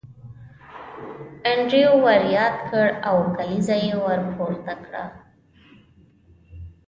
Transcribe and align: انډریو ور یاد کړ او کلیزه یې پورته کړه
انډریو 1.51 1.93
ور 2.05 2.21
یاد 2.37 2.55
کړ 2.69 2.87
او 3.07 3.15
کلیزه 3.35 3.75
یې 3.85 3.93
پورته 4.35 4.73
کړه 4.85 5.03